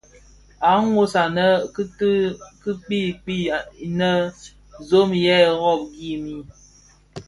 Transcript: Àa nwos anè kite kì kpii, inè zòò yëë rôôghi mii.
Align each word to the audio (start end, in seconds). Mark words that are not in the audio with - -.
Àa 0.69 0.79
nwos 0.87 1.13
anè 1.23 1.45
kite 1.73 2.07
kì 2.61 2.71
kpii, 3.21 3.47
inè 3.85 4.09
zòò 4.87 5.07
yëë 5.23 5.49
rôôghi 5.61 6.11
mii. 6.23 6.43